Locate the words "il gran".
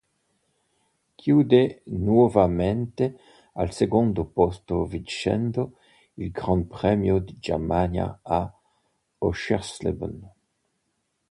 6.15-6.65